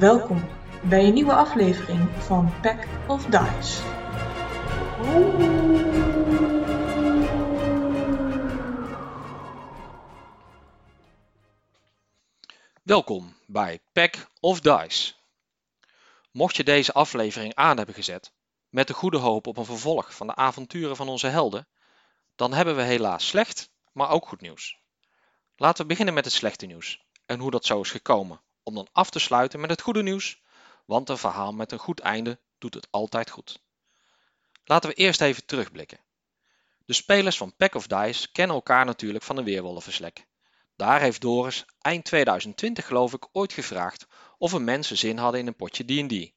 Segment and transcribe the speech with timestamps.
[0.00, 0.48] Welkom
[0.82, 3.82] bij een nieuwe aflevering van Pack of Dice.
[12.82, 15.14] Welkom bij Pack of Dice.
[16.30, 18.32] Mocht je deze aflevering aan hebben gezet
[18.68, 21.68] met de goede hoop op een vervolg van de avonturen van onze helden,
[22.36, 24.78] dan hebben we helaas slecht, maar ook goed nieuws.
[25.56, 28.88] Laten we beginnen met het slechte nieuws en hoe dat zo is gekomen, om dan
[28.92, 30.42] af te sluiten met het goede nieuws,
[30.84, 33.62] want een verhaal met een goed einde doet het altijd goed.
[34.64, 36.00] Laten we eerst even terugblikken.
[36.84, 40.26] De spelers van Pack of Dice kennen elkaar natuurlijk van de Weerwolvenslek.
[40.76, 44.06] Daar heeft Doris eind 2020 geloof ik ooit gevraagd
[44.38, 46.32] of er mensen zin hadden in een potje D&D.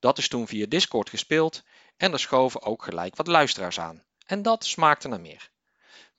[0.00, 1.62] Dat is toen via Discord gespeeld
[1.96, 4.04] en er schoven ook gelijk wat luisteraars aan.
[4.26, 5.51] En dat smaakte naar meer.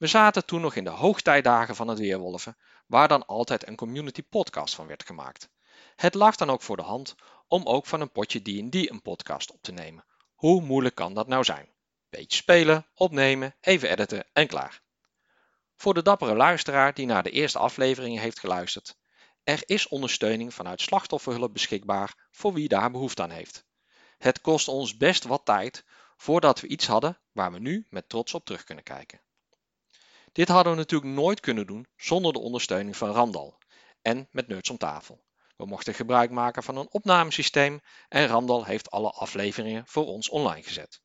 [0.04, 2.58] We zaten toen nog in de hoogtijdagen van het Weerwolven,
[2.88, 5.50] waar dan altijd een community podcast van werd gemaakt.
[5.96, 7.16] Het lag dan ook voor de hand
[7.48, 10.06] om ook van een potje D&D een podcast op te nemen.
[10.34, 11.70] Hoe moeilijk kan dat nou zijn?
[12.10, 14.82] Beetje spelen, opnemen, even editen en klaar.
[15.76, 18.98] Voor de dappere luisteraar die naar de eerste afleveringen heeft geluisterd,
[19.44, 23.66] er is ondersteuning vanuit slachtofferhulp beschikbaar voor wie daar behoefte aan heeft.
[24.18, 25.86] Het kost ons best wat tijd
[26.18, 29.22] voordat we iets hadden waar we nu met trots op terug kunnen kijken.
[30.34, 33.58] Dit hadden we natuurlijk nooit kunnen doen zonder de ondersteuning van Randal
[34.02, 35.24] en met Nerds om tafel.
[35.58, 40.64] We mochten gebruik maken van een opnamesysteem en Randal heeft alle afleveringen voor ons online
[40.64, 41.02] gezet.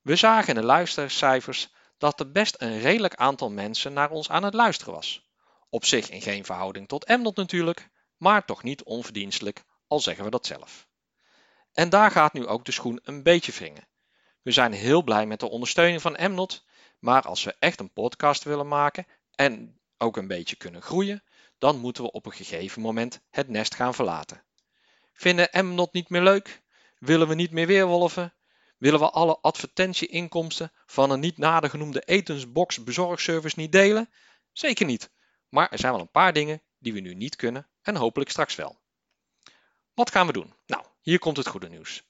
[0.00, 4.42] We zagen in de luistercijfers dat er best een redelijk aantal mensen naar ons aan
[4.42, 5.28] het luisteren was.
[5.68, 10.30] Op zich in geen verhouding tot Emdot natuurlijk, maar toch niet onverdienstelijk, al zeggen we
[10.30, 10.88] dat zelf.
[11.72, 13.88] En daar gaat nu ook de schoen een beetje wringen.
[14.42, 16.64] We zijn heel blij met de ondersteuning van Emnot,
[17.00, 21.22] maar als we echt een podcast willen maken en ook een beetje kunnen groeien,
[21.58, 24.44] dan moeten we op een gegeven moment het nest gaan verlaten.
[25.12, 26.62] Vinden Emnot niet meer leuk?
[26.98, 28.34] Willen we niet meer weerwolven?
[28.78, 34.10] Willen we alle advertentieinkomsten van een niet nader genoemde etensbox bezorgservice niet delen?
[34.52, 35.10] Zeker niet.
[35.48, 38.54] Maar er zijn wel een paar dingen die we nu niet kunnen en hopelijk straks
[38.54, 38.80] wel.
[39.94, 40.54] Wat gaan we doen?
[40.66, 42.02] Nou, hier komt het goede nieuws.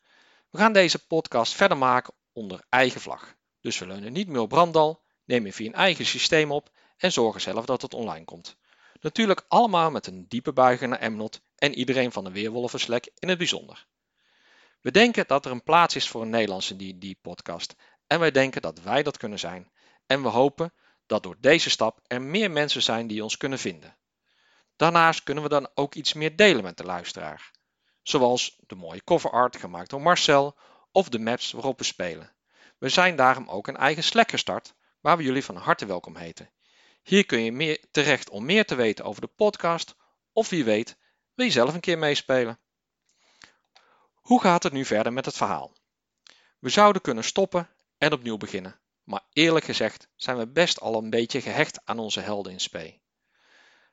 [0.51, 3.39] We gaan deze podcast verder maken onder eigen vlag.
[3.61, 7.41] Dus we leunen niet meer op Brandal, nemen via een eigen systeem op en zorgen
[7.41, 8.57] zelf dat het online komt.
[9.01, 13.39] Natuurlijk allemaal met een diepe buiging naar Emnot en iedereen van de Weerwolvenslek in het
[13.39, 13.87] bijzonder.
[14.81, 17.75] We denken dat er een plaats is voor een Nederlandse D&D-podcast
[18.07, 19.71] en wij denken dat wij dat kunnen zijn.
[20.07, 20.73] En we hopen
[21.07, 23.97] dat door deze stap er meer mensen zijn die ons kunnen vinden.
[24.77, 27.51] Daarnaast kunnen we dan ook iets meer delen met de luisteraar.
[28.03, 30.57] Zoals de mooie cover art gemaakt door Marcel
[30.93, 32.33] of de maps waarop we spelen.
[32.81, 36.51] We zijn daarom ook een eigen Slack gestart waar we jullie van harte welkom heten.
[37.03, 39.95] Hier kun je meer terecht om meer te weten over de podcast
[40.33, 40.97] of wie weet
[41.35, 42.59] wil je zelf een keer meespelen.
[44.15, 45.77] Hoe gaat het nu verder met het verhaal?
[46.59, 47.69] We zouden kunnen stoppen
[47.99, 52.21] en opnieuw beginnen, maar eerlijk gezegd zijn we best al een beetje gehecht aan onze
[52.21, 53.01] helden in spe.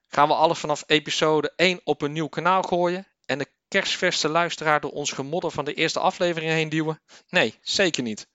[0.08, 4.80] Gaan we alles vanaf episode 1 op een nieuw kanaal gooien en de kerstverse luisteraar
[4.80, 7.02] door ons gemodder van de eerste aflevering heen duwen?
[7.30, 8.28] Nee, zeker niet.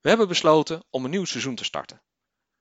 [0.00, 2.02] We hebben besloten om een nieuw seizoen te starten.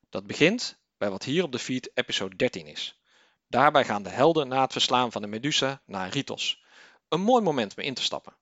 [0.09, 3.01] Dat begint bij wat hier op de feed episode 13 is.
[3.47, 6.63] Daarbij gaan de helden na het verslaan van de Medusa naar Ritos.
[7.09, 8.35] Een mooi moment om in te stappen.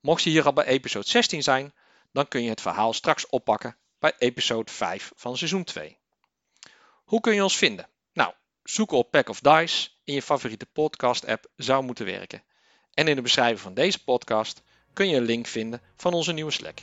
[0.00, 1.74] Mocht je hier al bij episode 16 zijn,
[2.12, 5.98] dan kun je het verhaal straks oppakken bij episode 5 van seizoen 2.
[7.04, 7.88] Hoe kun je ons vinden?
[8.12, 12.42] Nou, zoeken op Pack of Dice in je favoriete podcast app zou moeten werken.
[12.94, 14.62] En in de beschrijving van deze podcast
[14.92, 16.78] kun je een link vinden van onze nieuwe Slack.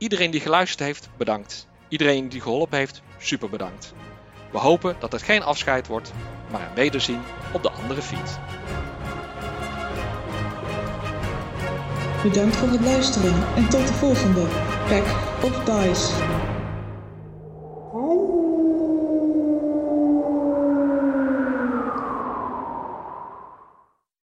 [0.00, 1.66] Iedereen die geluisterd heeft, bedankt.
[1.88, 3.92] Iedereen die geholpen heeft, super bedankt.
[4.52, 6.12] We hopen dat het geen afscheid wordt,
[6.50, 7.20] maar een wederzien
[7.52, 8.38] op de andere feed.
[12.22, 14.46] Bedankt voor het luisteren en tot de volgende
[14.88, 15.06] Pack
[15.42, 16.49] of Dice.